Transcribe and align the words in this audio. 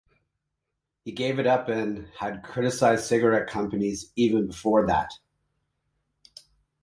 He 1.05 1.11
gave 1.11 1.37
it 1.37 1.45
up 1.45 1.69
and 1.69 2.07
had 2.19 2.41
criticized 2.41 3.05
cigarette 3.05 3.47
companies 3.47 4.11
even 4.15 4.47
before 4.47 4.87
that. 4.87 5.13